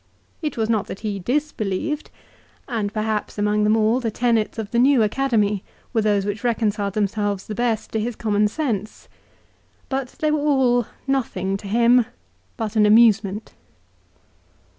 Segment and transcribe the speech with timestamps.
[0.41, 2.09] It was not that he disbelieved;
[2.67, 6.95] and perhaps among them all the tenets of the new Academy were those which reconciled
[6.95, 9.07] themselves the best to his common sense.
[9.89, 12.07] But they were all nothing to him,
[12.57, 13.53] but an amusement.